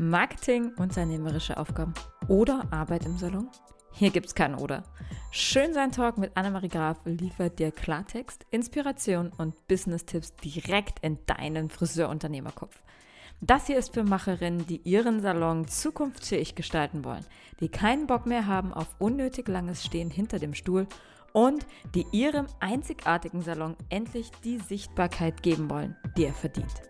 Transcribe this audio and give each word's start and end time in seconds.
Marketing, 0.00 0.70
unternehmerische 0.76 1.56
Aufgaben 1.56 1.92
oder 2.28 2.68
Arbeit 2.70 3.04
im 3.04 3.18
Salon? 3.18 3.48
Hier 3.90 4.10
gibt's 4.10 4.36
kein 4.36 4.54
Oder. 4.54 4.84
Schön 5.32 5.74
sein 5.74 5.90
Talk 5.90 6.18
mit 6.18 6.36
Annemarie 6.36 6.68
Graf 6.68 6.98
liefert 7.04 7.58
dir 7.58 7.72
Klartext, 7.72 8.46
Inspiration 8.52 9.32
und 9.36 9.66
Business-Tipps 9.66 10.36
direkt 10.36 11.00
in 11.00 11.18
deinen 11.26 11.68
Friseurunternehmerkopf. 11.68 12.80
Das 13.40 13.66
hier 13.66 13.76
ist 13.76 13.92
für 13.92 14.04
Macherinnen, 14.04 14.68
die 14.68 14.80
ihren 14.84 15.20
Salon 15.20 15.66
zukunftsfähig 15.66 16.54
gestalten 16.54 17.04
wollen, 17.04 17.26
die 17.58 17.68
keinen 17.68 18.06
Bock 18.06 18.24
mehr 18.24 18.46
haben 18.46 18.72
auf 18.72 18.94
unnötig 19.00 19.48
langes 19.48 19.84
Stehen 19.84 20.10
hinter 20.10 20.38
dem 20.38 20.54
Stuhl 20.54 20.86
und 21.32 21.66
die 21.96 22.06
ihrem 22.12 22.46
einzigartigen 22.60 23.42
Salon 23.42 23.74
endlich 23.88 24.30
die 24.44 24.58
Sichtbarkeit 24.58 25.42
geben 25.42 25.68
wollen, 25.68 25.96
die 26.16 26.24
er 26.24 26.34
verdient. 26.34 26.82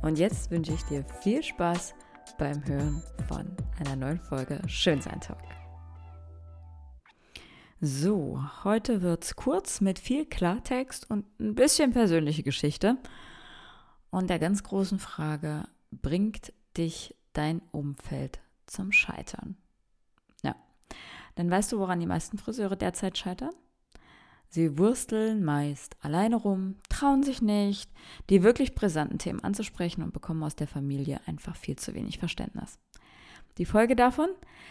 Und 0.00 0.18
jetzt 0.18 0.50
wünsche 0.50 0.72
ich 0.72 0.84
dir 0.84 1.04
viel 1.20 1.42
Spaß 1.42 1.94
beim 2.38 2.64
Hören 2.66 3.02
von 3.28 3.56
einer 3.78 3.96
neuen 3.96 4.18
Folge 4.18 4.60
Schönsein 4.66 5.20
Talk. 5.20 5.38
So, 7.80 8.42
heute 8.64 9.02
wird's 9.02 9.36
kurz 9.36 9.80
mit 9.80 9.98
viel 9.98 10.26
Klartext 10.26 11.08
und 11.10 11.24
ein 11.40 11.54
bisschen 11.54 11.92
persönliche 11.92 12.42
Geschichte 12.42 12.98
und 14.10 14.28
der 14.28 14.38
ganz 14.38 14.62
großen 14.62 14.98
Frage, 14.98 15.64
bringt 15.90 16.52
dich 16.76 17.14
dein 17.32 17.62
Umfeld 17.72 18.40
zum 18.66 18.92
Scheitern? 18.92 19.56
Ja, 20.42 20.54
dann 21.36 21.50
weißt 21.50 21.72
du, 21.72 21.78
woran 21.78 22.00
die 22.00 22.06
meisten 22.06 22.38
Friseure 22.38 22.76
derzeit 22.76 23.16
scheitern? 23.16 23.54
Sie 24.52 24.78
wursteln 24.78 25.44
meist 25.44 25.96
alleine 26.00 26.34
rum, 26.34 26.74
trauen 26.88 27.22
sich 27.22 27.40
nicht, 27.40 27.88
die 28.30 28.42
wirklich 28.42 28.74
brisanten 28.74 29.18
Themen 29.18 29.44
anzusprechen 29.44 30.02
und 30.02 30.12
bekommen 30.12 30.42
aus 30.42 30.56
der 30.56 30.66
Familie 30.66 31.20
einfach 31.26 31.54
viel 31.54 31.76
zu 31.76 31.94
wenig 31.94 32.18
Verständnis. 32.18 32.80
Die 33.58 33.64
Folge 33.64 33.94
davon? 33.94 34.28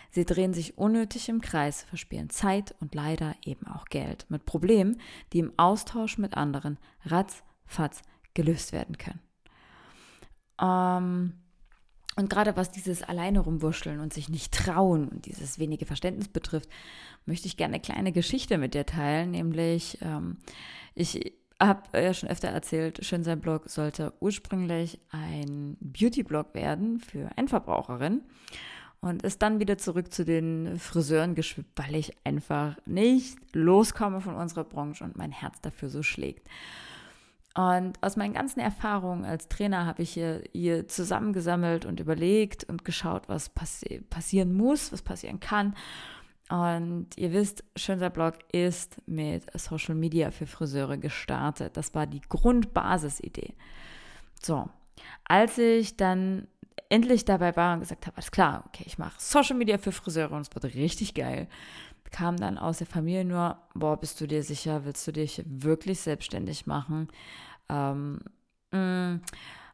Sie 0.09 0.25
drehen 0.25 0.53
sich 0.53 0.77
unnötig 0.77 1.30
im 1.30 1.39
Kreis, 1.39 1.83
verspielen 1.83 2.30
Zeit 2.30 2.75
und 2.81 2.94
leider 2.94 3.36
eben 3.45 3.67
auch 3.67 3.86
Geld 3.86 4.25
mit 4.30 4.45
Problemen, 4.45 4.99
die 5.31 5.39
im 5.39 5.53
Austausch 5.55 6.17
mit 6.17 6.36
anderen 6.36 6.77
ratzfatz 7.05 8.02
gelöst 8.33 8.73
werden 8.73 8.97
können. 8.97 9.21
Ähm, 10.61 11.33
und 12.20 12.30
gerade 12.30 12.56
was 12.58 12.70
dieses 12.70 13.02
alleine 13.02 13.39
rumwurschteln 13.39 14.00
und 14.00 14.14
sich 14.14 14.30
nicht 14.30 14.53
trauen 14.53 15.08
und 15.08 15.25
dieses 15.25 15.58
wenige 15.58 15.86
Verständnis 15.86 16.28
betrifft, 16.28 16.70
möchte 17.26 17.48
ich 17.48 17.58
gerne 17.58 17.76
eine 17.76 17.81
kleine 17.81 18.11
Geschichte 18.11 18.58
mit 18.58 18.73
dir 18.73 18.86
teilen. 18.86 19.31
Nämlich, 19.31 19.98
ähm, 20.02 20.38
ich 20.95 21.34
habe 21.61 21.84
ja 21.94 22.14
schon 22.14 22.30
öfter 22.30 22.50
erzählt, 22.50 23.06
Schön 23.06 23.23
sein 23.23 23.39
Blog 23.39 23.70
sollte 23.70 24.14
ursprünglich 24.20 25.00
ein 25.11 25.78
Beauty-Blog 25.80 26.53
werden 26.53 27.00
für 27.00 27.30
Endverbraucherinnen 27.36 28.23
und 29.02 29.23
ist 29.23 29.42
dann 29.42 29.59
wieder 29.59 29.78
zurück 29.78 30.11
zu 30.11 30.26
den 30.26 30.78
Friseuren 30.78 31.36
geschwippt, 31.36 31.78
weil 31.78 31.95
ich 31.95 32.14
einfach 32.26 32.76
nicht 32.86 33.38
loskomme 33.54 34.20
von 34.20 34.36
unserer 34.36 34.66
Branche 34.66 35.04
und 35.04 35.16
mein 35.17 35.31
Herz 35.31 35.61
dafür 35.61 35.89
so 35.89 36.04
schlägt. 36.04 36.48
Und 37.59 38.02
aus 38.02 38.15
meinen 38.15 38.33
ganzen 38.33 38.61
Erfahrungen 38.61 39.25
als 39.25 39.49
Trainer 39.49 39.85
habe 39.85 40.03
ich 40.03 40.11
hier, 40.11 40.43
hier 40.53 40.88
zusammengesammelt 40.88 41.83
und 41.83 41.99
überlegt 41.99 42.63
und 42.63 42.85
geschaut, 42.85 43.27
was 43.27 43.49
passi 43.49 43.99
passieren 44.09 44.53
muss, 44.53 44.93
was 44.93 45.02
passieren 45.02 45.41
kann. 45.41 45.75
Und 46.47 47.09
ihr 47.17 47.33
wisst, 47.33 47.65
Schönser 47.75 48.11
Blog 48.11 48.35
ist 48.53 49.02
mit 49.07 49.43
Social 49.59 49.93
Media 49.93 50.31
für 50.31 50.47
Friseure 50.47 50.97
gestartet. 50.97 51.75
Das 51.75 51.93
war 51.93 52.07
die 52.07 52.21
Grundbasisidee. 52.21 53.55
So, 54.41 54.69
als 55.25 55.57
ich 55.57 55.97
dann 55.97 56.47
endlich 56.87 57.25
dabei 57.25 57.57
war 57.57 57.73
und 57.73 57.81
gesagt 57.81 58.07
habe, 58.07 58.15
alles 58.15 58.31
klar, 58.31 58.63
okay, 58.67 58.85
ich 58.87 58.97
mache 58.97 59.15
Social 59.17 59.57
Media 59.57 59.77
für 59.77 59.91
Friseure 59.91 60.31
und 60.31 60.47
es 60.47 60.55
wird 60.55 60.75
richtig 60.75 61.13
geil, 61.13 61.49
kam 62.11 62.37
dann 62.37 62.57
aus 62.57 62.77
der 62.77 62.87
Familie 62.87 63.25
nur, 63.25 63.57
boah, 63.73 63.99
bist 63.99 64.19
du 64.21 64.27
dir 64.27 64.43
sicher, 64.43 64.86
willst 64.86 65.05
du 65.08 65.11
dich 65.11 65.43
wirklich 65.45 65.99
selbstständig 65.99 66.65
machen? 66.65 67.09
Ähm, 67.69 68.19
mm, 68.71 69.21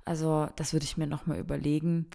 also 0.06 0.48
das 0.56 0.74
würde 0.74 0.86
ich 0.86 0.98
mir 0.98 1.08
nochmal 1.08 1.40
überlegen. 1.40 2.08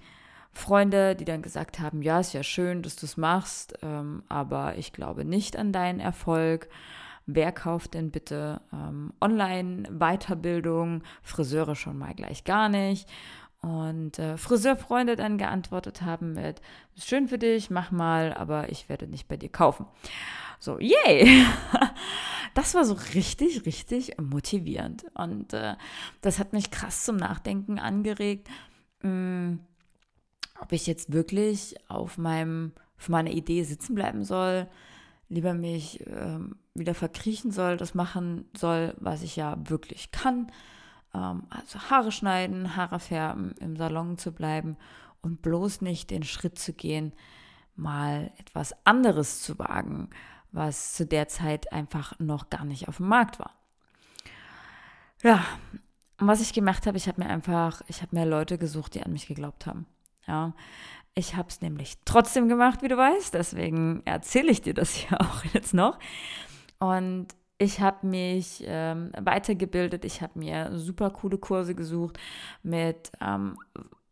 Freunde, 0.53 1.15
die 1.15 1.25
dann 1.25 1.43
gesagt 1.43 1.79
haben, 1.79 2.03
ja, 2.03 2.21
ist 2.21 2.33
ja 2.33 2.43
schön, 2.43 2.83
dass 2.83 2.97
du 2.97 3.07
es 3.07 3.17
machst, 3.17 3.79
ähm, 3.83 4.23
aber 4.29 4.77
ich 4.79 4.93
glaube 4.93 5.25
nicht 5.25 5.57
an 5.57 5.73
deinen 5.73 6.01
Erfolg. 6.01 6.69
Wer 7.27 7.53
kauft 7.53 7.95
denn 7.95 8.11
bitte 8.11 8.61
ähm, 8.73 9.13
Online-Weiterbildung? 9.21 11.03
Friseure 11.23 11.77
schon 11.77 11.99
mal 11.99 12.15
gleich 12.15 12.43
gar 12.45 12.69
nicht. 12.69 13.09
Und 13.61 14.19
äh, 14.19 14.39
Friseurfreunde 14.39 15.17
dann 15.17 15.37
geantwortet 15.37 16.03
haben 16.03 16.33
mit, 16.33 16.63
ist 16.97 17.09
schön 17.09 17.29
für 17.29 17.39
dich, 17.39 17.69
mach 17.69 17.91
mal, 17.91 18.33
aber 18.33 18.71
ich 18.71 18.89
werde 18.89 19.07
nicht 19.07 19.29
bei 19.29 19.37
dir 19.37 19.51
kaufen. 19.51 19.87
So, 20.59 20.79
yay! 20.79 21.45
Das 22.53 22.75
war 22.75 22.85
so 22.85 22.95
richtig, 23.15 23.65
richtig 23.65 24.21
motivierend. 24.21 25.05
Und 25.15 25.53
äh, 25.53 25.77
das 26.21 26.41
hat 26.41 26.53
mich 26.53 26.73
krass 26.73 27.05
zum 27.05 27.15
Nachdenken 27.15 27.79
angeregt, 27.79 28.49
mh, 29.03 29.09
hm, 29.09 29.61
ob 30.61 30.73
ich 30.73 30.89
jetzt 30.89 31.13
wirklich 31.13 31.77
auf 31.89 32.19
meinem, 32.19 32.73
auf 32.99 33.09
meiner 33.09 33.31
Idee 33.31 33.63
sitzen 33.63 33.95
bleiben 33.95 34.25
soll, 34.25 34.67
lieber 35.29 35.55
mich 35.55 36.05
äh, 36.09 36.41
wieder 36.75 36.95
verkriechen 36.95 37.53
soll, 37.53 37.77
das 37.77 37.95
machen 37.95 38.47
soll, 38.57 38.95
was 38.99 39.23
ich 39.23 39.37
ja 39.37 39.57
wirklich 39.69 40.11
kann 40.11 40.51
also 41.13 41.81
Haare 41.91 42.13
schneiden, 42.13 42.77
Haare 42.77 43.01
färben, 43.01 43.53
im 43.61 43.77
Salon 43.77 44.19
zu 44.19 44.33
bleiben 44.33 44.77
und 45.23 45.43
bloß 45.43 45.81
nicht 45.81 46.11
den 46.11 46.23
Schritt 46.23 46.59
zu 46.59 46.73
gehen, 46.73 47.13
mal 47.77 48.31
etwas 48.39 48.75
anderes 48.85 49.43
zu 49.43 49.59
wagen, 49.59 50.11
was 50.53 50.95
zu 50.95 51.07
der 51.07 51.29
Zeit 51.29 51.73
einfach 51.73 52.19
noch 52.19 52.51
gar 52.51 52.65
nicht 52.65 52.89
auf 52.89 52.99
dem 52.99 53.09
Markt 53.09 53.39
war. 53.39 53.55
Ja, 55.23 55.45
und 56.19 56.27
was 56.27 56.41
ich 56.41 56.53
gemacht 56.53 56.87
habe, 56.87 56.97
ich 56.97 57.09
habe 57.09 57.23
mir 57.23 57.29
einfach, 57.29 57.83
ich 57.89 58.03
habe 58.03 58.17
mir 58.17 58.27
Leute 58.27 58.59
gesucht, 58.59 58.95
die 58.95 59.03
an 59.03 59.13
mich 59.13 59.27
geglaubt 59.27 59.67
haben. 59.67 59.87
Ja, 60.27 60.55
ich 61.15 61.35
habe 61.35 61.49
es 61.49 61.61
nämlich 61.61 61.97
trotzdem 62.05 62.49
gemacht, 62.49 62.83
wie 62.83 62.89
du 62.89 62.97
weißt, 62.97 63.35
deswegen 63.35 64.03
erzähle 64.05 64.51
ich 64.51 64.63
dir 64.63 64.75
das 64.75 64.95
hier 64.95 65.21
auch 65.21 65.45
jetzt 65.53 65.75
noch. 65.75 65.99
Und 66.79 67.29
ich 67.61 67.81
habe 67.81 68.07
mich 68.07 68.65
ähm, 68.67 69.13
weitergebildet, 69.21 70.07
ich 70.07 70.23
habe 70.23 70.39
mir 70.39 70.79
super 70.79 71.11
coole 71.11 71.37
Kurse 71.37 71.75
gesucht 71.75 72.19
mit 72.63 73.13
ähm, 73.21 73.59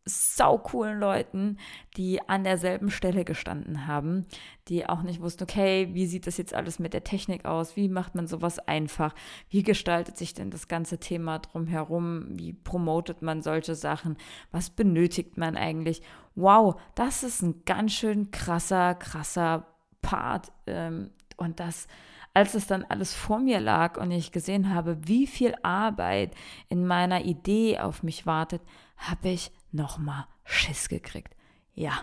sau 0.05 0.59
coolen 0.59 0.99
Leuten, 0.99 1.57
die 1.97 2.21
an 2.29 2.43
derselben 2.43 2.91
Stelle 2.91 3.25
gestanden 3.25 3.87
haben, 3.87 4.27
die 4.67 4.87
auch 4.87 5.01
nicht 5.01 5.19
wussten, 5.19 5.43
okay, 5.43 5.89
wie 5.93 6.05
sieht 6.05 6.27
das 6.27 6.37
jetzt 6.37 6.53
alles 6.53 6.77
mit 6.77 6.93
der 6.93 7.03
Technik 7.03 7.45
aus? 7.45 7.75
Wie 7.75 7.89
macht 7.89 8.13
man 8.13 8.27
sowas 8.27 8.59
einfach? 8.59 9.15
Wie 9.49 9.63
gestaltet 9.63 10.15
sich 10.15 10.35
denn 10.35 10.51
das 10.51 10.67
ganze 10.67 10.99
Thema 10.99 11.39
drumherum? 11.39 12.27
Wie 12.37 12.53
promotet 12.53 13.23
man 13.23 13.41
solche 13.41 13.73
Sachen? 13.73 14.15
Was 14.51 14.69
benötigt 14.69 15.37
man 15.37 15.57
eigentlich? 15.57 16.03
Wow, 16.35 16.79
das 16.93 17.23
ist 17.23 17.41
ein 17.41 17.63
ganz 17.65 17.93
schön 17.93 18.29
krasser, 18.29 18.93
krasser 18.93 19.65
Part. 20.03 20.51
Ähm, 20.67 21.09
und 21.37 21.59
das 21.59 21.87
als 22.33 22.53
es 22.53 22.67
dann 22.67 22.85
alles 22.85 23.13
vor 23.13 23.39
mir 23.39 23.59
lag 23.59 23.97
und 23.97 24.11
ich 24.11 24.31
gesehen 24.31 24.73
habe, 24.73 24.97
wie 25.07 25.27
viel 25.27 25.55
Arbeit 25.63 26.33
in 26.67 26.85
meiner 26.85 27.25
Idee 27.25 27.79
auf 27.79 28.03
mich 28.03 28.25
wartet, 28.25 28.61
habe 28.97 29.29
ich 29.29 29.51
nochmal 29.71 30.25
Schiss 30.43 30.89
gekriegt. 30.89 31.35
Ja, 31.73 31.93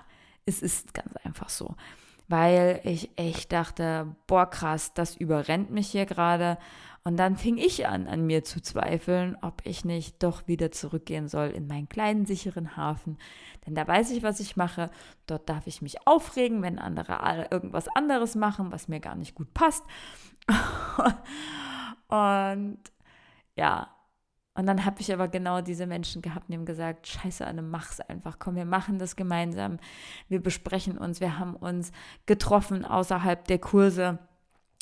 es 0.44 0.62
ist 0.62 0.94
ganz 0.94 1.14
einfach 1.24 1.48
so. 1.48 1.74
Weil 2.28 2.80
ich 2.84 3.10
echt 3.16 3.52
dachte, 3.52 4.16
boah 4.26 4.50
krass, 4.50 4.92
das 4.94 5.16
überrennt 5.16 5.70
mich 5.70 5.88
hier 5.88 6.06
gerade 6.06 6.58
und 7.06 7.16
dann 7.18 7.36
fing 7.36 7.56
ich 7.56 7.86
an, 7.86 8.08
an 8.08 8.26
mir 8.26 8.42
zu 8.42 8.60
zweifeln, 8.60 9.36
ob 9.40 9.64
ich 9.64 9.84
nicht 9.84 10.24
doch 10.24 10.48
wieder 10.48 10.72
zurückgehen 10.72 11.28
soll 11.28 11.50
in 11.50 11.68
meinen 11.68 11.88
kleinen, 11.88 12.26
sicheren 12.26 12.76
Hafen. 12.76 13.16
Denn 13.64 13.76
da 13.76 13.86
weiß 13.86 14.10
ich, 14.10 14.24
was 14.24 14.40
ich 14.40 14.56
mache. 14.56 14.90
Dort 15.28 15.48
darf 15.48 15.68
ich 15.68 15.82
mich 15.82 16.04
aufregen, 16.04 16.62
wenn 16.62 16.80
andere 16.80 17.46
irgendwas 17.52 17.86
anderes 17.94 18.34
machen, 18.34 18.72
was 18.72 18.88
mir 18.88 18.98
gar 18.98 19.14
nicht 19.14 19.36
gut 19.36 19.54
passt. 19.54 19.84
und 22.08 22.78
ja, 23.54 23.88
und 24.54 24.66
dann 24.66 24.84
habe 24.84 25.00
ich 25.00 25.12
aber 25.12 25.28
genau 25.28 25.60
diese 25.60 25.86
Menschen 25.86 26.22
gehabt, 26.22 26.48
die 26.48 26.54
haben 26.54 26.66
gesagt, 26.66 27.06
scheiße 27.06 27.46
Anne, 27.46 27.62
mach's 27.62 28.00
einfach, 28.00 28.40
komm, 28.40 28.56
wir 28.56 28.64
machen 28.64 28.98
das 28.98 29.14
gemeinsam. 29.14 29.78
Wir 30.28 30.42
besprechen 30.42 30.98
uns, 30.98 31.20
wir 31.20 31.38
haben 31.38 31.54
uns 31.54 31.92
getroffen 32.26 32.84
außerhalb 32.84 33.46
der 33.46 33.60
Kurse 33.60 34.18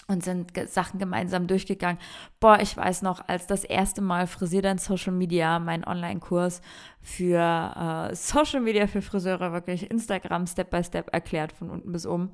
und 0.06 0.22
sind 0.22 0.52
Sachen 0.68 0.98
gemeinsam 0.98 1.46
durchgegangen. 1.46 1.98
Boah, 2.40 2.58
ich 2.60 2.76
weiß 2.76 3.02
noch, 3.02 3.26
als 3.26 3.46
das 3.46 3.64
erste 3.64 4.02
Mal 4.02 4.26
Frisier 4.26 4.62
dein 4.62 4.78
Social 4.78 5.12
Media, 5.12 5.58
mein 5.58 5.86
Online-Kurs 5.86 6.60
für 7.00 8.10
äh, 8.10 8.14
Social 8.14 8.60
Media 8.60 8.86
für 8.86 9.02
Friseure, 9.02 9.52
wirklich 9.52 9.90
Instagram 9.90 10.46
Step 10.46 10.70
by 10.70 10.84
Step 10.84 11.12
erklärt 11.12 11.52
von 11.52 11.70
unten 11.70 11.92
bis 11.92 12.06
oben, 12.06 12.32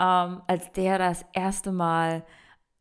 ähm, 0.00 0.42
als 0.46 0.70
der 0.72 0.98
das 0.98 1.24
erste 1.32 1.72
Mal 1.72 2.24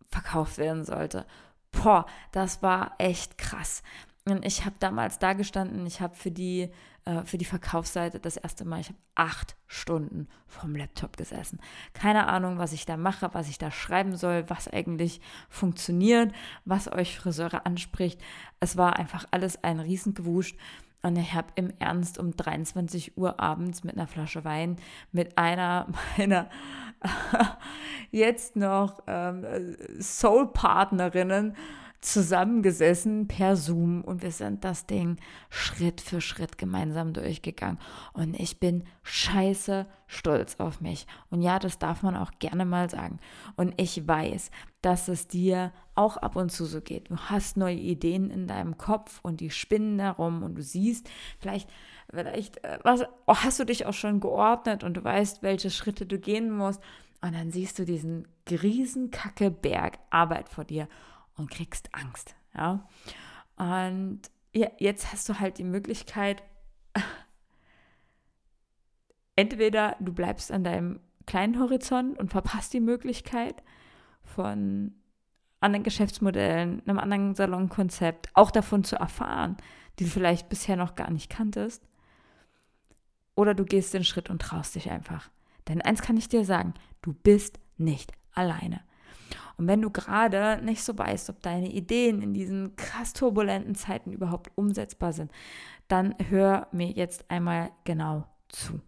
verkauft 0.07 0.57
werden 0.57 0.83
sollte. 0.83 1.25
Boah, 1.71 2.05
das 2.31 2.61
war 2.61 2.95
echt 2.97 3.37
krass. 3.37 3.81
Und 4.25 4.45
ich 4.45 4.65
habe 4.65 4.75
damals 4.79 5.17
da 5.17 5.33
gestanden, 5.33 5.85
ich 5.87 5.99
habe 5.99 6.15
für 6.15 6.31
die 6.31 6.69
äh, 7.05 7.23
für 7.25 7.39
die 7.39 7.45
Verkaufsseite 7.45 8.19
das 8.19 8.37
erste 8.37 8.63
Mal. 8.63 8.81
Ich 8.81 8.89
habe 8.89 8.99
acht 9.15 9.55
Stunden 9.65 10.27
vom 10.45 10.75
Laptop 10.75 11.17
gesessen. 11.17 11.59
Keine 11.93 12.27
Ahnung, 12.27 12.59
was 12.59 12.73
ich 12.73 12.85
da 12.85 12.95
mache, 12.95 13.33
was 13.33 13.49
ich 13.49 13.57
da 13.57 13.71
schreiben 13.71 14.15
soll, 14.15 14.47
was 14.49 14.67
eigentlich 14.67 15.19
funktioniert, 15.49 16.31
was 16.63 16.91
euch 16.91 17.17
Friseure 17.17 17.65
anspricht. 17.65 18.21
Es 18.59 18.77
war 18.77 18.97
einfach 18.97 19.25
alles 19.31 19.63
ein 19.63 19.79
Riesengewuscht. 19.79 20.57
Und 21.01 21.15
ich 21.15 21.33
habe 21.33 21.47
im 21.55 21.73
Ernst 21.79 22.19
um 22.19 22.37
23 22.37 23.17
Uhr 23.17 23.39
abends 23.39 23.83
mit 23.83 23.97
einer 23.97 24.05
Flasche 24.05 24.45
Wein 24.45 24.75
mit 25.11 25.39
einer 25.39 25.87
meiner 26.15 26.47
jetzt 28.11 28.55
noch 28.55 29.01
ähm, 29.07 29.75
Soul-Partnerinnen 29.99 31.55
zusammengesessen 32.01 33.27
per 33.27 33.55
Zoom 33.55 34.01
und 34.01 34.23
wir 34.23 34.31
sind 34.31 34.63
das 34.63 34.87
Ding 34.87 35.17
Schritt 35.49 36.01
für 36.01 36.19
Schritt 36.19 36.57
gemeinsam 36.57 37.13
durchgegangen. 37.13 37.79
Und 38.13 38.39
ich 38.39 38.59
bin 38.59 38.83
scheiße 39.03 39.85
stolz 40.07 40.55
auf 40.59 40.81
mich. 40.81 41.05
Und 41.29 41.43
ja, 41.43 41.59
das 41.59 41.77
darf 41.77 42.01
man 42.01 42.15
auch 42.15 42.31
gerne 42.39 42.65
mal 42.65 42.89
sagen. 42.89 43.19
Und 43.55 43.79
ich 43.79 44.07
weiß, 44.07 44.49
dass 44.81 45.07
es 45.07 45.27
dir 45.27 45.71
auch 45.93 46.17
ab 46.17 46.35
und 46.35 46.51
zu 46.51 46.65
so 46.65 46.81
geht. 46.81 47.09
Du 47.11 47.17
hast 47.17 47.55
neue 47.55 47.75
Ideen 47.75 48.31
in 48.31 48.47
deinem 48.47 48.77
Kopf 48.77 49.19
und 49.21 49.39
die 49.39 49.51
spinnen 49.51 49.99
darum 49.99 50.41
und 50.41 50.55
du 50.55 50.63
siehst 50.63 51.09
vielleicht 51.39 51.69
vielleicht 52.09 52.63
äh, 52.63 52.79
was, 52.83 53.03
oh, 53.27 53.35
hast 53.35 53.59
du 53.59 53.65
dich 53.65 53.85
auch 53.85 53.93
schon 53.93 54.19
geordnet 54.19 54.83
und 54.83 54.95
du 54.95 55.03
weißt, 55.03 55.43
welche 55.43 55.69
Schritte 55.69 56.05
du 56.05 56.19
gehen 56.19 56.51
musst. 56.51 56.81
Und 57.23 57.35
dann 57.35 57.51
siehst 57.51 57.77
du 57.77 57.85
diesen 57.85 58.27
Riesenkacke 58.49 59.51
Berg 59.51 59.99
Arbeit 60.09 60.49
vor 60.49 60.65
dir 60.65 60.87
und 61.35 61.49
kriegst 61.49 61.93
Angst. 61.93 62.35
Ja? 62.55 62.87
Und 63.57 64.21
ja, 64.53 64.69
jetzt 64.79 65.11
hast 65.11 65.29
du 65.29 65.39
halt 65.39 65.57
die 65.57 65.63
Möglichkeit, 65.63 66.43
entweder 69.35 69.95
du 69.99 70.13
bleibst 70.13 70.51
an 70.51 70.63
deinem 70.63 70.99
kleinen 71.25 71.59
Horizont 71.59 72.17
und 72.19 72.31
verpasst 72.31 72.73
die 72.73 72.79
Möglichkeit 72.79 73.63
von 74.23 74.93
anderen 75.59 75.83
Geschäftsmodellen, 75.83 76.81
einem 76.85 76.99
anderen 76.99 77.35
Salonkonzept, 77.35 78.29
auch 78.33 78.51
davon 78.51 78.83
zu 78.83 78.95
erfahren, 78.95 79.57
die 79.99 80.05
du 80.05 80.09
vielleicht 80.09 80.49
bisher 80.49 80.75
noch 80.75 80.95
gar 80.95 81.11
nicht 81.11 81.29
kanntest. 81.29 81.87
Oder 83.35 83.53
du 83.53 83.63
gehst 83.63 83.93
den 83.93 84.03
Schritt 84.03 84.29
und 84.29 84.41
traust 84.41 84.75
dich 84.75 84.89
einfach. 84.89 85.29
Denn 85.67 85.81
eins 85.81 86.01
kann 86.01 86.17
ich 86.17 86.27
dir 86.27 86.43
sagen, 86.43 86.73
du 87.01 87.13
bist 87.13 87.59
nicht 87.77 88.11
alleine. 88.33 88.81
Und 89.57 89.67
wenn 89.67 89.81
du 89.81 89.89
gerade 89.89 90.63
nicht 90.63 90.83
so 90.83 90.97
weißt, 90.97 91.29
ob 91.29 91.41
deine 91.41 91.71
Ideen 91.71 92.21
in 92.21 92.33
diesen 92.33 92.75
krass 92.75 93.13
turbulenten 93.13 93.75
Zeiten 93.75 94.11
überhaupt 94.11 94.51
umsetzbar 94.55 95.13
sind, 95.13 95.31
dann 95.87 96.15
hör 96.29 96.67
mir 96.71 96.87
jetzt 96.87 97.29
einmal 97.29 97.71
genau 97.83 98.25
zu. 98.49 98.81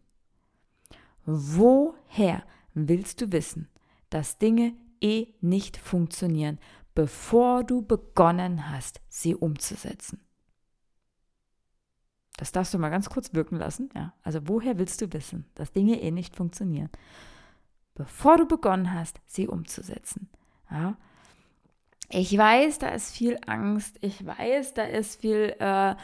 Woher 1.26 2.44
willst 2.74 3.22
du 3.22 3.32
wissen, 3.32 3.70
dass 4.10 4.38
Dinge 4.38 4.74
eh 5.02 5.28
nicht 5.42 5.78
funktionieren, 5.78 6.60
bevor 6.96 7.64
du 7.64 7.82
begonnen 7.82 8.70
hast, 8.70 9.02
sie 9.10 9.36
umzusetzen? 9.36 10.20
Das 12.38 12.52
darfst 12.52 12.74
du 12.74 12.80
mal 12.80 12.90
ganz 12.90 13.10
kurz 13.10 13.34
wirken 13.34 13.58
lassen. 13.58 13.90
Ja. 13.96 14.14
Also 14.24 14.48
woher 14.48 14.78
willst 14.78 15.02
du 15.02 15.14
wissen, 15.14 15.46
dass 15.56 15.72
Dinge 15.72 16.02
eh 16.02 16.12
nicht 16.12 16.36
funktionieren, 16.36 16.90
bevor 17.96 18.38
du 18.38 18.46
begonnen 18.46 18.94
hast, 18.94 19.20
sie 19.26 19.48
umzusetzen? 19.48 20.30
Ja. 20.70 20.96
Ich 22.10 22.38
weiß, 22.38 22.80
da 22.80 22.90
ist 22.90 23.16
viel 23.16 23.40
Angst. 23.48 23.98
Ich 24.02 24.26
weiß, 24.26 24.74
da 24.76 24.84
ist 24.84 25.22
viel 25.22 25.56
äh, 25.60 25.96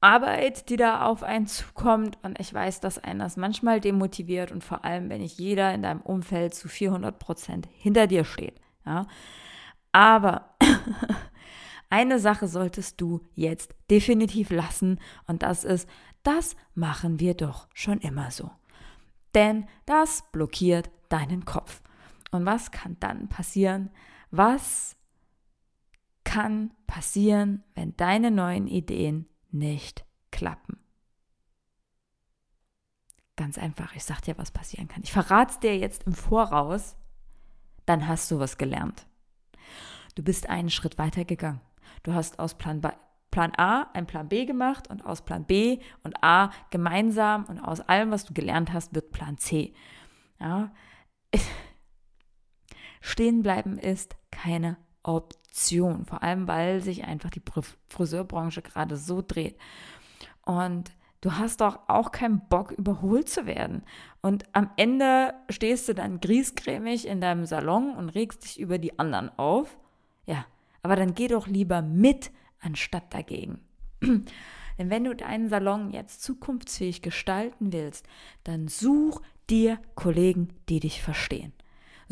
Arbeit, 0.00 0.68
die 0.68 0.76
da 0.76 1.06
auf 1.06 1.22
einen 1.22 1.46
zukommt. 1.46 2.18
Und 2.22 2.38
ich 2.40 2.52
weiß, 2.52 2.80
dass 2.80 2.98
einen 2.98 3.20
das 3.20 3.36
manchmal 3.36 3.80
demotiviert 3.80 4.52
und 4.52 4.64
vor 4.64 4.84
allem, 4.84 5.08
wenn 5.08 5.20
nicht 5.20 5.38
jeder 5.38 5.72
in 5.74 5.82
deinem 5.82 6.00
Umfeld 6.00 6.54
zu 6.54 6.68
400 6.68 7.18
Prozent 7.18 7.68
hinter 7.72 8.06
dir 8.06 8.24
steht. 8.24 8.60
Ja. 8.84 9.06
Aber 9.92 10.54
eine 11.90 12.18
Sache 12.18 12.48
solltest 12.48 13.00
du 13.00 13.20
jetzt 13.34 13.74
definitiv 13.90 14.50
lassen 14.50 15.00
und 15.26 15.42
das 15.42 15.64
ist, 15.64 15.88
das 16.22 16.54
machen 16.74 17.18
wir 17.20 17.34
doch 17.34 17.68
schon 17.74 17.98
immer 18.00 18.30
so. 18.30 18.50
Denn 19.34 19.66
das 19.86 20.24
blockiert 20.32 20.90
deinen 21.08 21.44
Kopf. 21.44 21.82
Und 22.30 22.46
was 22.46 22.70
kann 22.70 22.96
dann 23.00 23.28
passieren? 23.28 23.90
Was 24.30 24.96
kann 26.24 26.72
passieren, 26.86 27.64
wenn 27.74 27.96
deine 27.96 28.30
neuen 28.30 28.66
Ideen 28.66 29.28
nicht 29.50 30.04
klappen? 30.30 30.78
Ganz 33.36 33.58
einfach, 33.58 33.94
ich 33.96 34.04
sag 34.04 34.20
dir, 34.20 34.36
was 34.38 34.50
passieren 34.50 34.86
kann. 34.86 35.02
Ich 35.02 35.12
verrate 35.12 35.52
es 35.52 35.58
dir 35.60 35.76
jetzt 35.76 36.04
im 36.04 36.12
Voraus, 36.12 36.96
dann 37.86 38.06
hast 38.06 38.30
du 38.30 38.38
was 38.38 38.58
gelernt. 38.58 39.06
Du 40.14 40.22
bist 40.22 40.48
einen 40.48 40.70
Schritt 40.70 40.98
weiter 40.98 41.24
gegangen. 41.24 41.60
Du 42.02 42.14
hast 42.14 42.38
aus 42.38 42.54
Plan, 42.54 42.82
Plan 43.30 43.52
A 43.56 43.88
ein 43.92 44.06
Plan 44.06 44.28
B 44.28 44.44
gemacht 44.44 44.88
und 44.90 45.04
aus 45.04 45.22
Plan 45.22 45.44
B 45.44 45.78
und 46.02 46.22
A 46.22 46.50
gemeinsam 46.70 47.44
und 47.44 47.60
aus 47.60 47.80
allem, 47.80 48.10
was 48.10 48.24
du 48.24 48.34
gelernt 48.34 48.72
hast, 48.72 48.94
wird 48.94 49.12
Plan 49.12 49.38
C. 49.38 49.72
Ja. 50.40 50.72
Stehen 53.00 53.42
bleiben 53.42 53.78
ist 53.78 54.16
keine 54.30 54.76
Option, 55.02 56.04
vor 56.04 56.22
allem 56.22 56.48
weil 56.48 56.80
sich 56.80 57.04
einfach 57.04 57.30
die 57.30 57.42
Friseurbranche 57.88 58.62
gerade 58.62 58.96
so 58.96 59.22
dreht. 59.22 59.56
Und 60.44 60.92
du 61.20 61.32
hast 61.32 61.60
doch 61.60 61.80
auch 61.88 62.10
keinen 62.12 62.46
Bock, 62.48 62.72
überholt 62.72 63.28
zu 63.28 63.46
werden. 63.46 63.82
Und 64.20 64.44
am 64.52 64.70
Ende 64.76 65.34
stehst 65.48 65.88
du 65.88 65.94
dann 65.94 66.20
griesgrämig 66.20 67.06
in 67.06 67.20
deinem 67.20 67.46
Salon 67.46 67.94
und 67.94 68.10
regst 68.10 68.44
dich 68.44 68.60
über 68.60 68.78
die 68.78 68.98
anderen 68.98 69.30
auf. 69.38 69.78
Ja, 70.26 70.44
aber 70.82 70.96
dann 70.96 71.14
geh 71.14 71.28
doch 71.28 71.46
lieber 71.46 71.82
mit, 71.82 72.30
anstatt 72.60 73.12
dagegen. 73.12 73.58
Denn 74.00 74.88
wenn 74.88 75.04
du 75.04 75.14
deinen 75.14 75.48
Salon 75.48 75.90
jetzt 75.90 76.22
zukunftsfähig 76.22 77.02
gestalten 77.02 77.72
willst, 77.72 78.06
dann 78.44 78.68
such 78.68 79.20
dir 79.50 79.78
Kollegen, 79.94 80.48
die 80.68 80.80
dich 80.80 81.02
verstehen. 81.02 81.52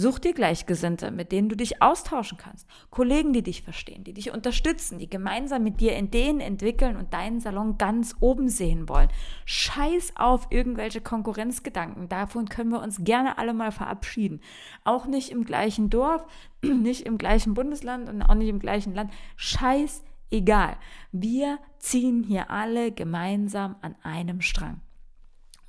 Such 0.01 0.21
dir 0.21 0.33
Gleichgesinnte, 0.33 1.11
mit 1.11 1.33
denen 1.33 1.49
du 1.49 1.57
dich 1.57 1.83
austauschen 1.83 2.39
kannst. 2.39 2.69
Kollegen, 2.91 3.33
die 3.33 3.43
dich 3.43 3.63
verstehen, 3.63 4.05
die 4.05 4.13
dich 4.13 4.31
unterstützen, 4.33 5.01
die 5.01 5.11
gemeinsam 5.11 5.65
mit 5.65 5.81
dir 5.81 5.99
Ideen 5.99 6.39
entwickeln 6.39 6.97
und 6.97 7.13
deinen 7.13 7.41
Salon 7.41 7.79
ganz 7.79 8.15
oben 8.21 8.49
sehen 8.49 8.89
wollen. 8.89 9.09
Scheiß 9.45 10.13
auf 10.15 10.47
irgendwelche 10.51 11.01
Konkurrenzgedanken. 11.01 12.09
Davon 12.09 12.49
können 12.49 12.71
wir 12.71 12.81
uns 12.81 13.03
gerne 13.03 13.39
alle 13.39 13.55
mal 13.55 13.73
verabschieden. 13.73 14.41
Auch 14.85 15.07
nicht 15.07 15.31
im 15.31 15.45
gleichen 15.45 15.91
Dorf, 15.91 16.25
nicht 16.63 17.05
im 17.05 17.19
gleichen 17.19 17.55
Bundesland 17.55 18.09
und 18.09 18.23
auch 18.23 18.35
nicht 18.35 18.51
im 18.51 18.61
gleichen 18.61 18.95
Land. 18.95 19.11
Scheiß 19.35 20.05
egal. 20.31 20.77
Wir 21.13 21.59
ziehen 21.79 22.23
hier 22.23 22.51
alle 22.51 22.93
gemeinsam 22.93 23.77
an 23.81 23.97
einem 24.03 24.41
Strang. 24.41 24.81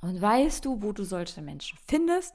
Und 0.00 0.20
weißt 0.20 0.64
du, 0.64 0.82
wo 0.82 0.92
du 0.92 1.04
solche 1.04 1.42
Menschen 1.42 1.78
findest? 1.86 2.34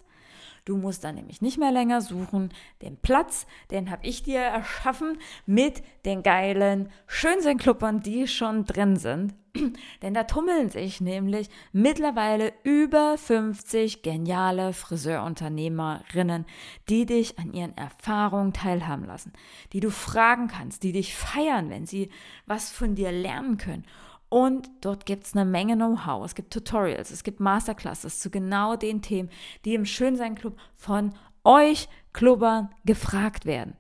Du 0.66 0.78
musst 0.78 1.04
dann 1.04 1.14
nämlich 1.14 1.44
nicht 1.44 1.60
mehr 1.60 1.72
länger 1.72 2.02
suchen. 2.02 2.50
Den 2.82 2.98
Platz, 2.98 3.46
den 3.70 3.92
habe 3.92 4.06
ich 4.06 4.24
dir 4.24 4.40
erschaffen 4.40 5.20
mit 5.46 5.84
den 6.06 6.24
geilen 6.24 6.90
Schönsein-Clubbern, 7.06 8.02
die 8.02 8.28
schon 8.28 8.66
drin 8.66 8.98
sind. 8.98 9.36
Denn 10.02 10.16
da 10.16 10.24
tummeln 10.24 10.72
sich 10.72 11.02
nämlich 11.02 11.52
mittlerweile 11.72 12.52
über 12.64 13.16
50 13.16 14.02
geniale 14.02 14.74
Friseurunternehmerinnen, 14.74 16.46
die 16.90 17.06
dich 17.06 17.38
an 17.38 17.54
ihren 17.54 17.78
Erfahrungen 17.78 18.52
teilhaben 18.52 19.06
lassen, 19.06 19.34
die 19.72 19.82
du 19.82 19.92
fragen 19.92 20.48
kannst, 20.48 20.82
die 20.82 20.94
dich 20.94 21.16
feiern, 21.16 21.70
wenn 21.70 21.86
sie 21.86 22.10
was 22.48 22.72
von 22.72 22.96
dir 22.96 23.12
lernen 23.12 23.58
können. 23.58 23.86
Und 24.36 24.70
dort 24.82 25.06
gibt 25.06 25.28
es 25.28 25.34
eine 25.34 25.46
Menge 25.46 25.76
Know-how. 25.76 26.26
Es 26.26 26.36
gibt 26.36 26.52
Tutorials, 26.52 27.10
es 27.10 27.24
gibt 27.24 27.40
Masterclasses 27.40 28.20
zu 28.20 28.30
genau 28.30 28.76
den 28.76 29.02
Themen, 29.02 29.30
die 29.64 29.76
im 29.76 29.86
Schönsein 29.86 30.36
Club 30.36 30.58
von 30.76 31.14
euch 31.46 31.88
Klubbern 32.12 32.70
gefragt 32.84 33.46
werden. 33.46 33.78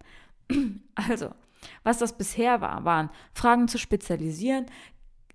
Also, 0.95 1.31
was 1.83 1.97
das 1.97 2.17
bisher 2.17 2.61
war, 2.61 2.85
waren 2.85 3.09
Fragen 3.33 3.67
zu 3.67 3.77
spezialisieren, 3.77 4.67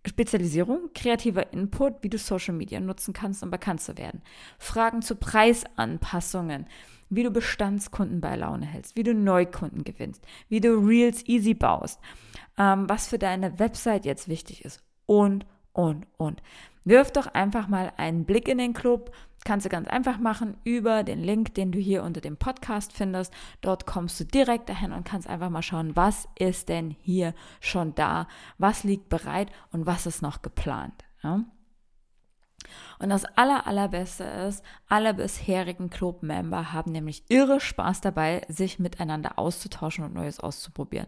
Spezialisierung, 0.06 0.88
kreativer 0.94 1.52
Input, 1.52 2.02
wie 2.02 2.08
du 2.08 2.16
Social 2.16 2.54
Media 2.54 2.80
nutzen 2.80 3.12
kannst, 3.12 3.42
um 3.42 3.50
bekannt 3.50 3.82
zu 3.82 3.98
werden. 3.98 4.22
Fragen 4.58 5.02
zu 5.02 5.16
Preisanpassungen, 5.16 6.64
wie 7.10 7.24
du 7.24 7.30
Bestandskunden 7.30 8.22
bei 8.22 8.36
Laune 8.36 8.64
hältst, 8.64 8.96
wie 8.96 9.02
du 9.02 9.12
Neukunden 9.12 9.84
gewinnst, 9.84 10.24
wie 10.48 10.62
du 10.62 10.78
Reels 10.78 11.28
easy 11.28 11.52
baust, 11.52 12.00
ähm, 12.56 12.88
was 12.88 13.06
für 13.06 13.18
deine 13.18 13.58
Website 13.58 14.06
jetzt 14.06 14.26
wichtig 14.26 14.64
ist 14.64 14.82
und, 15.10 15.44
und, 15.72 16.06
und. 16.18 16.40
Wirf 16.84 17.10
doch 17.10 17.26
einfach 17.26 17.66
mal 17.66 17.92
einen 17.96 18.24
Blick 18.24 18.46
in 18.46 18.58
den 18.58 18.74
Club. 18.74 19.12
Kannst 19.44 19.66
du 19.66 19.68
ganz 19.68 19.88
einfach 19.88 20.18
machen 20.18 20.56
über 20.62 21.02
den 21.02 21.18
Link, 21.18 21.52
den 21.54 21.72
du 21.72 21.80
hier 21.80 22.04
unter 22.04 22.20
dem 22.20 22.36
Podcast 22.36 22.92
findest. 22.92 23.34
Dort 23.60 23.86
kommst 23.86 24.20
du 24.20 24.24
direkt 24.24 24.68
dahin 24.68 24.92
und 24.92 25.02
kannst 25.02 25.28
einfach 25.28 25.50
mal 25.50 25.62
schauen, 25.62 25.96
was 25.96 26.28
ist 26.38 26.68
denn 26.68 26.94
hier 27.00 27.34
schon 27.60 27.92
da, 27.96 28.28
was 28.58 28.84
liegt 28.84 29.08
bereit 29.08 29.50
und 29.72 29.84
was 29.84 30.06
ist 30.06 30.22
noch 30.22 30.42
geplant. 30.42 31.02
Ja? 31.24 31.40
Und 32.98 33.08
das 33.08 33.24
aller, 33.36 33.66
allerbeste 33.66 34.24
ist, 34.24 34.62
alle 34.88 35.14
bisherigen 35.14 35.90
Club-Member 35.90 36.72
haben 36.72 36.92
nämlich 36.92 37.24
irre 37.28 37.60
Spaß 37.60 38.00
dabei, 38.00 38.42
sich 38.48 38.78
miteinander 38.78 39.38
auszutauschen 39.38 40.04
und 40.04 40.14
Neues 40.14 40.40
auszuprobieren. 40.40 41.06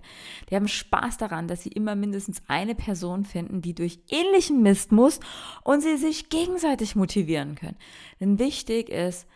Die 0.49 0.56
haben 0.56 0.68
Spaß 0.68 1.18
daran, 1.18 1.49
dass 1.49 1.62
sie 1.62 1.71
immer 1.71 1.94
mindestens 1.94 2.42
eine 2.49 2.75
Person 2.75 3.25
finden, 3.25 3.61
die 3.61 3.75
durch 3.75 4.00
ähnlichen 4.09 4.62
Mist 4.62 4.92
muss 4.92 5.21
und 5.64 5.82
sie 5.82 5.97
sich 5.97 6.30
gegenseitig 6.30 6.97
motivieren 6.97 7.54
können. 7.54 7.76
Denn 8.21 8.38
wichtig 8.38 8.88
ist, 8.88 9.26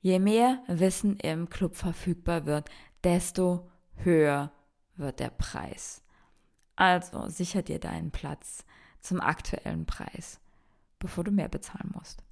je 0.00 0.18
mehr 0.18 0.62
Wissen 0.68 1.16
im 1.16 1.50
Club 1.50 1.74
verfügbar 1.74 2.46
wird, 2.46 2.68
desto 3.02 3.68
höher 3.96 4.52
wird 4.96 5.20
der 5.20 5.30
Preis. 5.30 6.02
Also 6.76 7.28
sicher 7.28 7.62
dir 7.62 7.80
deinen 7.80 8.10
Platz 8.10 8.64
zum 9.00 9.20
aktuellen 9.20 9.86
Preis 9.86 10.40
bevor 11.06 11.22
du 11.22 11.30
mehr 11.30 11.48
bezahlen 11.48 11.92
musst. 11.94 12.24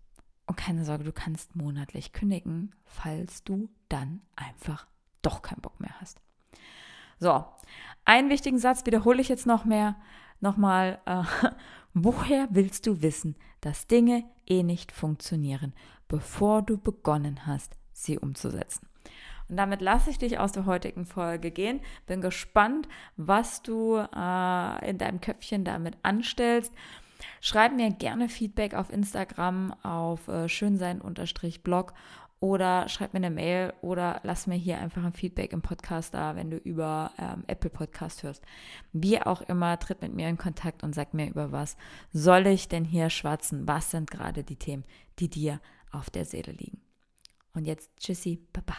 Und 0.46 0.56
keine 0.56 0.84
Sorge, 0.84 1.04
du 1.04 1.12
kannst 1.12 1.54
monatlich 1.54 2.12
kündigen, 2.12 2.74
falls 2.84 3.44
du 3.44 3.68
dann 3.88 4.20
einfach 4.34 4.88
doch 5.22 5.42
keinen 5.42 5.60
Bock 5.60 5.78
mehr 5.78 5.94
hast. 6.00 6.20
So, 7.20 7.44
einen 8.04 8.30
wichtigen 8.30 8.58
Satz 8.58 8.84
wiederhole 8.84 9.20
ich 9.20 9.28
jetzt 9.28 9.46
noch 9.46 9.64
mehr. 9.64 9.94
Nochmal, 10.40 10.98
äh, 11.06 11.22
woher 11.94 12.48
willst 12.50 12.88
du 12.88 13.00
wissen, 13.00 13.36
dass 13.60 13.86
Dinge 13.86 14.24
eh 14.44 14.64
nicht 14.64 14.90
funktionieren, 14.90 15.72
bevor 16.08 16.60
du 16.62 16.76
begonnen 16.76 17.46
hast, 17.46 17.76
sie 17.92 18.18
umzusetzen? 18.18 18.88
Und 19.48 19.56
damit 19.56 19.82
lasse 19.82 20.10
ich 20.10 20.18
dich 20.18 20.40
aus 20.40 20.50
der 20.50 20.66
heutigen 20.66 21.06
Folge 21.06 21.52
gehen. 21.52 21.80
Bin 22.06 22.20
gespannt, 22.20 22.88
was 23.16 23.62
du 23.62 23.98
äh, 23.98 24.90
in 24.90 24.98
deinem 24.98 25.20
Köpfchen 25.20 25.64
damit 25.64 25.96
anstellst. 26.02 26.72
Schreib 27.40 27.74
mir 27.74 27.90
gerne 27.90 28.28
Feedback 28.28 28.74
auf 28.74 28.90
Instagram 28.90 29.74
auf 29.82 30.28
äh, 30.28 30.48
schönsein-blog 30.48 31.94
oder 32.44 32.88
schreib 32.90 33.14
mir 33.14 33.20
eine 33.20 33.30
Mail 33.30 33.72
oder 33.80 34.20
lass 34.22 34.46
mir 34.46 34.56
hier 34.56 34.78
einfach 34.78 35.02
ein 35.02 35.14
Feedback 35.14 35.52
im 35.52 35.62
Podcast 35.62 36.12
da, 36.12 36.36
wenn 36.36 36.50
du 36.50 36.58
über 36.58 37.10
ähm, 37.18 37.44
Apple 37.46 37.70
Podcast 37.70 38.22
hörst. 38.22 38.42
Wie 38.92 39.20
auch 39.20 39.40
immer, 39.42 39.78
tritt 39.78 40.02
mit 40.02 40.14
mir 40.14 40.28
in 40.28 40.36
Kontakt 40.36 40.82
und 40.82 40.94
sag 40.94 41.14
mir 41.14 41.28
über 41.28 41.52
was 41.52 41.78
soll 42.12 42.46
ich 42.46 42.68
denn 42.68 42.84
hier 42.84 43.08
schwatzen? 43.08 43.66
Was 43.66 43.90
sind 43.90 44.10
gerade 44.10 44.44
die 44.44 44.56
Themen, 44.56 44.84
die 45.18 45.30
dir 45.30 45.60
auf 45.90 46.10
der 46.10 46.26
Seele 46.26 46.52
liegen? 46.52 46.82
Und 47.54 47.64
jetzt 47.66 47.90
tschüssi, 47.96 48.40
Baba. 48.52 48.76